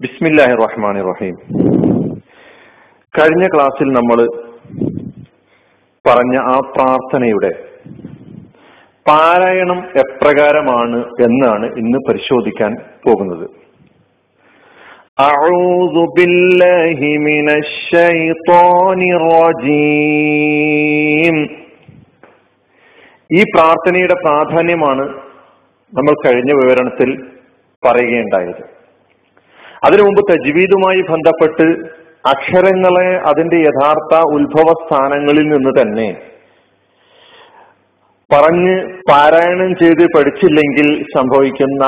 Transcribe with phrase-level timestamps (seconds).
[0.00, 1.36] ബിസ്മില്ലാഹി റഹ്മാൻ റഹീം
[3.14, 4.18] കഴിഞ്ഞ ക്ലാസ്സിൽ നമ്മൾ
[6.04, 7.50] പറഞ്ഞ ആ പ്രാർത്ഥനയുടെ
[9.06, 12.74] പാരായണം എപ്രകാരമാണ് എന്നാണ് ഇന്ന് പരിശോധിക്കാൻ
[13.06, 13.46] പോകുന്നത്
[15.26, 16.98] أعوذ بالله
[17.28, 21.36] من الشيطان الرجيم
[23.30, 25.06] ഈ പ്രാർത്ഥനയുടെ പ്രാധാന്യമാണ്
[25.92, 27.10] നമ്മൾ കഴിഞ്ഞ വിവരണത്തിൽ
[27.82, 28.62] പറയുകയുണ്ടായത്
[29.83, 31.67] അതിനു മുമ്പ് തജ്വീദുമായി ബന്ധപ്പെട്ട്
[32.27, 36.09] അക്ഷരങ്ങളെ അതിന്റെ യഥാർത്ഥ ഉത്ഭവ സ്ഥാനങ്ങളിൽ നിന്ന് തന്നെ
[38.31, 38.75] പറഞ്ഞ്
[39.11, 41.85] പാരായണം ചെയ്ത് പഠിച്ചില്ലെങ്കിൽ സംഭവിക്കുന്ന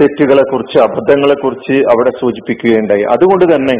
[0.00, 3.02] തെറ്റുകളെ കുറിച്ച് അബദ്ധങ്ങളെ കുറിച്ച് അവിടെ സൂചിപ്പിക്കുകയുണ്ടായി.
[3.02, 3.76] അതുകൊണ്ട് തന്നെ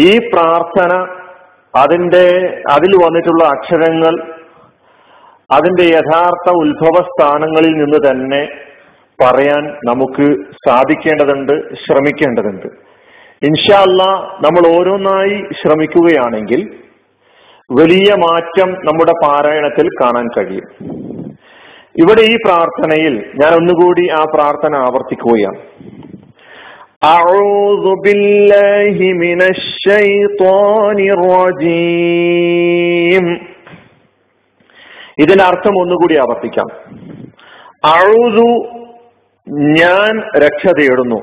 [0.00, 0.92] ഈ പ്രാർത്ഥന
[1.74, 2.26] അതിന്റെ
[2.70, 4.14] അതിൽ വന്നിട്ടുള്ള അക്ഷരങ്ങൾ
[5.52, 8.42] അതിന്റെ യഥാർത്ഥ ഉത്ഭവ സ്ഥാനങ്ങളിൽ നിന്ന് തന്നെ
[9.19, 10.35] പറയാൻ നമുക്ക്
[10.65, 11.53] സാധിക്കേണ്ടതുണ്ട്
[11.83, 12.67] ശ്രമിക്കേണ്ടതുണ്ട്
[13.41, 14.03] ഇൻഷാല്ല
[14.41, 16.69] നമ്മൾ ഓരോന്നായി ശ്രമിക്കുകയാണെങ്കിൽ
[17.69, 20.67] വലിയ മാറ്റം നമ്മുടെ പാരായണത്തിൽ കാണാൻ കഴിയും
[21.95, 25.61] ഇവിടെ ഈ പ്രാർത്ഥനയിൽ ഞാൻ ഒന്നുകൂടി ആ പ്രാർത്ഥന ആവർത്തിക്കുകയാണ്
[27.09, 33.25] أعوذ بالله من الشيطان الرجيم
[35.19, 36.69] ഇതിന്റെ അർത്ഥം ഒന്നുകൂടി ആവർത്തിക്കാം
[37.91, 38.79] അഴുതു
[39.48, 41.16] ഞാൻ രക്ഷ തേടുന്നു.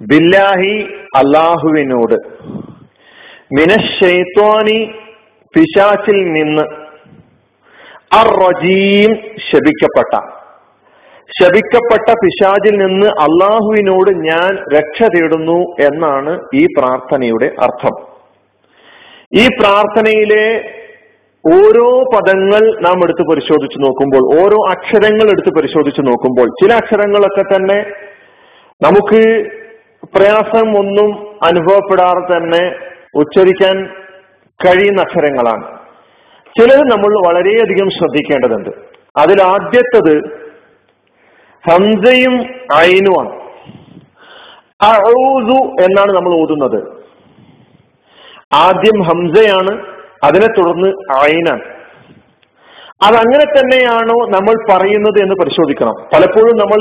[0.00, 2.14] ബില്ലാഹി അള്ളാഹുവിനോട്
[3.54, 4.94] മിനശൈത്വാനി
[5.54, 6.62] പിശാച്ചിൽ നിന്ന്
[8.12, 9.14] അർ റജീം
[9.50, 10.20] ശപിക്കപ്പെട്ട.
[11.42, 18.06] ശപിക്കപ്പെട്ട പിശാചിൽ നിന്ന് അള്ളാഹുവിനോട് ഞാൻ രക്ഷ തേടുന്നു എന്നാണ് ഈ പ്രാർത്ഥനയുടെ അർത്ഥം.
[19.34, 20.74] ഈ പ്രാർത്ഥനയിലെ
[21.46, 27.86] ഓരോ പദങ്ങൾ നാം എടുത്ത് പരിശോധിച്ച് നോക്കുമ്പോൾ ഓരോ അക്ഷരങ്ങൾ എടുത്ത് പരിശോധിച്ച് നോക്കുമ്പോൾ ചില അക്ഷരങ്ങളൊക്കെ തന്നെ
[28.82, 29.50] നമുക്ക്
[30.14, 32.74] പ്രയാസം ഒന്നും അനുഭവപ്പെടാതെ തന്നെ
[33.14, 33.88] ഉച്ചരിക്കാൻ
[34.66, 35.78] കഴിയുന്ന അക്ഷരങ്ങളാണ്.
[36.60, 38.70] ചിലത് നമ്മൾ വളരെയധികം ശ്രദ്ധിക്കേണ്ടതുണ്ട്.
[39.16, 40.42] അതിൽ ആദ്യത്തത്
[41.70, 42.46] ഹംസയും
[42.76, 43.30] ഐനുമാണ്.
[44.82, 47.02] അഊദു എന്നാണ് നമ്മൾ ഓതുന്നത്.
[48.52, 49.91] ആദ്യം ഹംസയാണ്
[50.24, 50.88] അതിനെ തുടർന്ന്
[51.30, 51.64] ഐനാണ്
[53.06, 55.94] അതങ്ങനെ തന്നെയാണോ നമ്മൾ പറയുന്നത് എന്ന് പരിശോധിക്കണം.
[56.14, 56.80] പലപ്പോഴും നമ്മൾ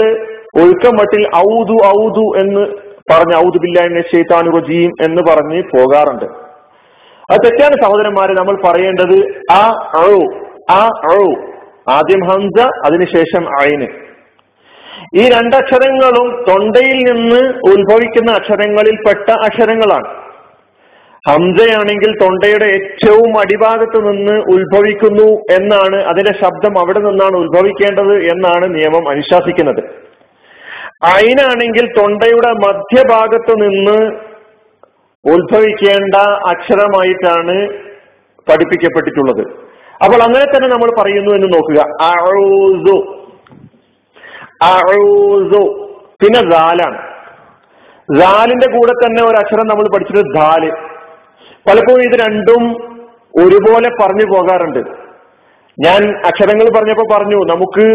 [0.62, 2.64] ഒഴുക്കം മട്ടിൽ ഔദു ഔദു എന്ന്
[3.12, 6.26] പറഞ്ഞ് ഔദു ബില്ലാഹിനെ ഷെയ്ത്താനു റജീം എന്ന് പറഞ്ഞ് പോകാറുണ്ട്.
[7.32, 9.18] അത് തെറ്റാണ് സഹോദരന്മാരെ നമ്മൾ പറയേണ്ടത്
[9.52, 9.64] ആ
[10.02, 10.22] അഴു
[10.72, 10.82] ആ
[11.12, 11.30] അഴു
[11.92, 13.88] ആദ്യം ഹംസ അതിനുശേഷം അയിന്
[15.22, 17.42] ഈ രണ്ടക്ഷരങ്ങളും തൊണ്ടയിൽ നിന്ന്
[17.72, 20.21] ഉത്ഭവിക്കുന്ന അക്ഷരങ്ങളിൽപ്പെട്ട അക്ഷരങ്ങളാണ്.
[21.30, 29.84] ഹംസയാണെങ്കിൽ തൊണ്ടയുടെ ഏറ്റവും അടിഭാഗത്ത് നിന്ന് ഉത്ഭവിക്കുന്നു എന്നാണ് അതിന്റെ ശബ്ദം അവിടെ നിന്നാണ് ഉത്ഭവിക്കേണ്ടത് എന്നാണ് നിയമം അനുശാസിക്കുന്നത്.
[31.04, 34.12] അയിനാണെങ്കിൽ തൊണ്ടയുടെ മധ്യഭാഗത്ത് നിന്ന്
[35.32, 36.16] ഉത്ഭവിക്കേണ്ട
[36.48, 37.68] അക്ഷരമായിട്ടാണ്
[38.50, 39.42] പഠിപ്പിക്കപ്പെട്ടിട്ടുള്ളത്.
[40.04, 41.80] അപ്പോൾ അങ്ങനെ തന്നെ നമ്മൾ പറയുന്നു എന്ന് നോക്കുക.
[42.02, 42.98] അഊസു.
[44.64, 45.88] അഊസു.
[46.24, 47.12] പിന്നെ ദാലാണ്
[48.20, 50.91] ദാലിന്റെ കൂടെ തന്നെ ഒരു അക്ഷരം നമ്മൾ പഠിച്ചത് ദാൽ
[51.68, 52.64] പലപ്പോഴും ഇത് രണ്ടും
[53.42, 54.80] ഒരുപോലെ പറഞ്ഞു പോകാറുണ്ട്.
[55.80, 57.86] ഞാൻ അക്ഷരങ്ങൾ പറഞ്ഞപ്പോൾ പറഞ്ഞു നമുക്ക്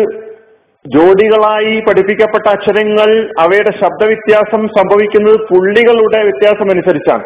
[0.84, 7.24] ജോഡികളായി പഠിപ്പിക്കപ്പെട്ട അക്ഷരങ്ങൾ അവയുടെ ശബ്ദവ്യത്യാസം സംഭവിക്കുന്നത് പുള്ളികളുടെ വ്യത്യാസം അനുസരിച്ചാണ്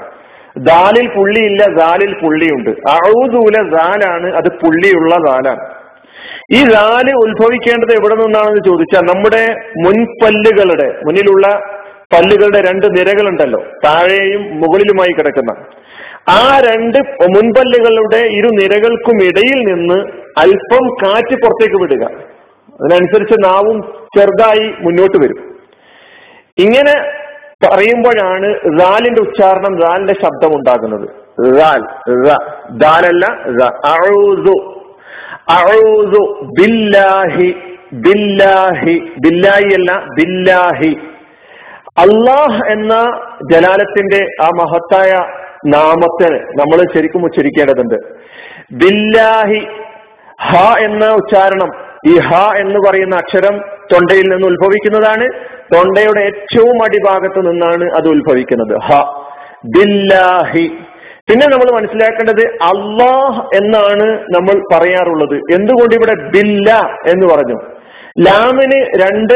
[0.59, 2.71] ദാലിൽ പുള്ളിയില്ല ദാലിൽ പുള്ളിയുണ്ട്.
[2.71, 5.65] അഴുതൂല ദാലാണ് അത് പുള്ളിയുള്ള ദാലാണ്.
[6.57, 9.43] ഈ ദാൽ ഉത്ഭവിക്കേണ്ടത് എവിടെ നിന്നാണെന്ന് ചോദിച്ചാൽ നമ്മുടെ
[9.85, 11.47] മുൻപല്ലുകളുടെ മുന്നിലുള്ള
[12.13, 15.53] പല്ലുകളുടെ രണ്ട് നിരകളുണ്ടല്ലോ താഴെയും മുകളിലുമായി കിടക്കുന്ന.
[16.39, 16.99] ആ രണ്ട്
[17.35, 19.99] മുൻപല്ലുകളുടെ ഇരു നിരകൾക്കും ഇടയിൽ നിന്ന്
[20.43, 22.05] അല്പം കാറ്റ് പുറത്തേക്ക് വിടുക.
[22.81, 23.79] അതിനനുസരിച്ച് നാവും
[24.17, 25.41] ചെറുതായി മുന്നോട്ട് വരും.
[26.65, 26.95] ഇങ്ങനെ
[27.65, 28.49] പറയുമ്പോഴാണ്
[28.81, 31.07] റാലിന്റെ ഉച്ചാരണം റാലിന്റെ ശബ്ദം ഉണ്ടാകുന്നത്
[31.59, 31.83] റാൽ
[36.59, 37.49] ബില്ലാഹി
[38.07, 38.95] ബില്ലാഹി
[39.25, 40.93] ബില്ലാഹി അല്ല ബില്ലാഹി.
[41.99, 43.21] അള്ളാഹ് എന്ന
[43.53, 45.25] ജലാലത്തിന്റെ ആ മഹത്തായ
[45.67, 47.95] നാമത്തെ നമ്മൾ ശരിക്കും ഉച്ചരിക്കേണ്ടതുണ്ട്.
[48.73, 49.67] ബില്ലാഹി
[50.43, 51.71] ഹ എന്ന ഉച്ചാരണം
[52.07, 53.59] ഈ ഹ എന്ന് പറയുന്ന അക്ഷരം
[53.93, 55.27] തൊണ്ടയിൽ നിന്ന് ഉത്ഭവിക്കുന്നതാണ്.
[55.75, 58.79] തൊണ്ടയുടെ ഏറ്റവും അടിഭാഗത്ത് നിന്നാണ് അത് ഉത്ഭവിക്കുന്നത്.
[58.79, 59.03] ഹ
[59.65, 60.79] ബില്ലാഹി.
[61.29, 65.35] പിന്നെ നമ്മൾ മനസ്സിലാക്കേണ്ടത് അള്ളാഹ് എന്നാണ് നമ്മൾ പറയാറുള്ളത്.
[65.35, 67.59] എന്തുകൊണ്ട് ഇവിടെ ബില്ല എന്ന് പറഞ്ഞു?
[68.19, 69.35] ലാമിന് രണ്ട്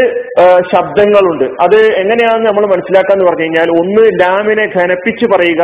[0.73, 1.45] ശബ്ദങ്ങളുണ്ട്.
[1.65, 5.63] അത് എങ്ങനെയാണെന്ന് നമ്മൾ മനസ്സിലാക്കാന്ന് പറഞ്ഞു കഴിഞ്ഞാൽ ഒന്ന് ലാമിനെ ഘനപ്പിച്ച് പറയുക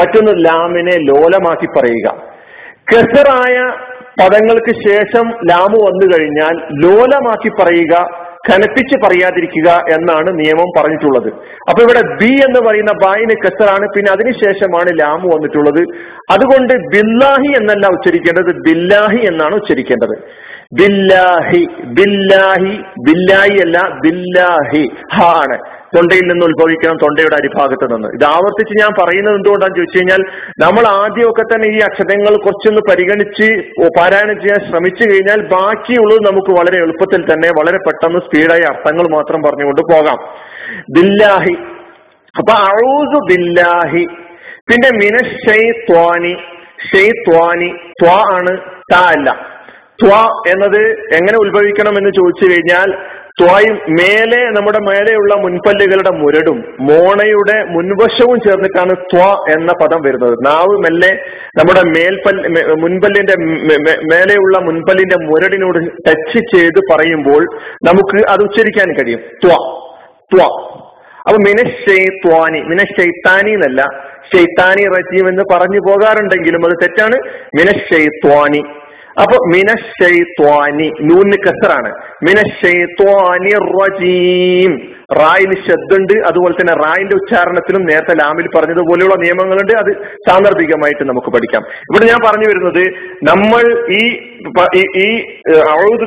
[0.00, 2.08] മറ്റൊന്ന് ലാമിനെ ലോലമാക്കി പറയുക.
[2.92, 3.56] കെസറായ
[4.20, 6.54] പദങ്ങൾക്ക് ശേഷം ലാമു വന്നു കഴിഞ്ഞാൽ
[6.84, 7.94] ലോലമാക്കി പറയുക
[8.48, 11.28] കനപ്പിച്ച് പറയാതിരിക്കുക എന്നാണ് നിയമം പറഞ്ഞിട്ടുള്ളത്.
[11.68, 15.82] അപ്പൊ ഇവിടെ ബി എന്ന് പറയുന്ന ബായിന് കസറാണ് പിന്നെ അതിനുശേഷമാണ് ലാമു വന്നിട്ടുള്ളത്.
[16.30, 20.16] അതുകൊണ്ട് ബില്ലാഹി എന്നല്ല ഉച്ചരിക്കേണ്ടത് ബില്ലാഹി എന്നാണ് ഉച്ചരിക്കേണ്ടത്.
[20.80, 25.58] ബില്ലാഹി ബില്ലാഹി ബില്ലാഹി അല്ല ബില്ലാഹി ഹ ആണ്.
[25.96, 28.08] തൊണ്ടയിൽ നിന്ന് ഉത്ഭവിക്കണം തൊണ്ടയുടെ അരിഭാഗത്ത് നിന്ന്.
[28.08, 30.22] ഇത് ആവർത്തിച്ച് ഞാൻ പറയുന്നത് എന്തുകൊണ്ടാന്ന് ചോദിച്ചു കഴിഞ്ഞാൽ
[30.58, 33.48] നമ്മൾ ആദ്യമൊക്കെ തന്നെ ഈ അക്ഷരങ്ങൾ കുറച്ചൊന്ന് പരിഗണിച്ച്
[33.98, 39.80] പാരായണം ചെയ്യാൻ ശ്രമിച്ചു കഴിഞ്ഞാൽ ബാക്കിയുള്ളത് നമുക്ക് വളരെ എളുപ്പത്തിൽ തന്നെ വളരെ പെട്ടെന്ന് സ്പീഡായി അർത്ഥങ്ങൾ മാത്രം പറഞ്ഞുകൊണ്ട്
[39.80, 40.18] പോകാം.
[40.90, 41.56] ബില്ലാഹി.
[42.38, 44.06] അപ്പൊ അഴൂസു ബില്ലാഹി.
[44.70, 46.34] പിന്നെ മിനഷൈ ത്വാനി
[46.92, 47.72] ഷെയ് ത്വാനി
[48.02, 48.60] ത്വാ ആണ്
[48.92, 49.51] ത അല്ല.
[49.98, 50.14] ത്വ
[50.52, 50.80] എന്നത്
[51.18, 52.88] എങ്ങനെ ഉത്ഭവിക്കണം എന്ന് ചോദിച്ചു കഴിഞ്ഞാൽ
[53.40, 59.22] ത്വായും മേലെ നമ്മുടെ മേലെയുള്ള മുൻപല്ലുകളുടെ മുരടും മോണയുടെ മുൻവശവും ചേർന്നിട്ടാണ് ത്വ
[59.54, 60.34] എന്ന പദം വരുന്നത്.
[60.46, 61.12] നാവ് മെല്ലെ
[61.58, 63.36] നമ്മുടെ മേൽപല്ല് മുൻപല്ലിന്റെ
[64.12, 65.78] മേലെയുള്ള മുൻപല്ലിന്റെ മുരടിനോട്
[66.08, 67.42] ടച്ച് ചെയ്ത് പറയുമ്പോൾ
[67.88, 69.18] നമുക്ക് അത് ഉച്ചരിക്കാൻ കഴിയും.
[69.44, 69.56] ത്വ
[70.32, 70.42] ത്വ.
[71.26, 73.82] അപ്പൊ മിനശ്ശൈത്വാനി മിനശ്ശൈത്താനി എന്നല്ല
[74.32, 77.16] ഷെയ്ത്താനി റജീം എന്ന് പറഞ്ഞു പോകാറുണ്ടെങ്കിലും അത് തെറ്റാണ്.
[77.58, 78.62] മിനശ്ശൈത്വാനി
[79.16, 81.90] അപ്പൊ മിനശ്ശൈത്വാനി നൂന്ന് കസറാണ്
[82.22, 84.72] മിനശ്ശൈത്വാനി റജീം
[85.12, 89.90] റായിന് ശബ്ദുണ്ട് അതുപോലെ തന്നെ റായിന്റെ ഉച്ചാരണത്തിലും നേരത്തെ ലാമിൽ പറഞ്ഞതുപോലെയുള്ള നിയമങ്ങളുണ്ട് അത്
[90.28, 91.62] സാന്ദർഭികമായിട്ട് നമുക്ക് പഠിക്കാം.
[91.90, 92.84] ഇവിടെ ഞാൻ പറഞ്ഞു വരുന്നത്
[93.22, 94.04] നമ്മൾ ഈ
[95.02, 95.10] ഈ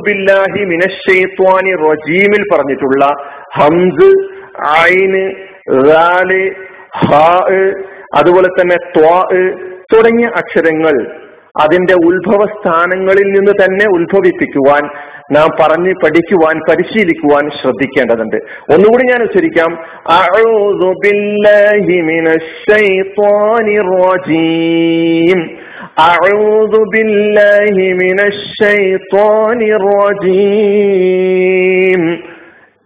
[0.06, 3.06] ബില്ലാഹി മിനശ്ശൈത്വാനി റജീമിൽ പറഞ്ഞിട്ടുള്ള
[3.58, 4.10] ഹംസ്
[4.88, 5.26] ഐന്
[8.16, 9.16] അതുപോലെ തന്നെ ത്വാ
[9.94, 10.96] തുടങ്ങിയ അക്ഷരങ്ങൾ
[11.61, 14.85] അതിന്റെ ഉത്ഭവ സ്ഥാനങ്ങളിൽ നിന്ന് തന്നെ ഉത്ഭവിപ്പിക്കുവാൻ
[15.31, 18.39] നാം പറഞ്ഞ് പഠിക്കുവാൻ പരിശീലിക്കുവാൻ ശ്രദ്ധിക്കേണ്ടതുണ്ട്
[18.75, 19.71] ഒന്നുകൂടി ഞാൻ ഉച്ചരിക്കാം
[20.11, 22.27] أعوذ بالله من
[28.31, 29.61] الشيطان
[30.61, 32.03] الرجيم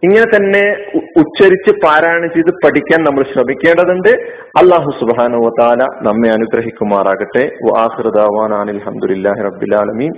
[0.03, 0.75] ഇങ്ങനെ തന്നെ
[1.18, 4.08] ഉച്ചരിച്ച് പാരായണം ചെയ്ത് പഠിക്കാൻ നമ്മൾ ശ്രമിക്കേണ്ടതുണ്ട്.
[4.56, 7.50] അള്ളാഹു സുബാനു താല നമ്മെ അനുഗ്രഹിക്കുമാറാകട്ടെ.
[7.72, 10.12] വാഹൃദാവാൻ അലഹമുല്ലാ റബ്ബിലാലമീൻ